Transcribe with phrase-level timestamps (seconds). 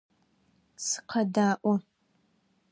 [0.85, 1.73] Сыкъэдаӏо!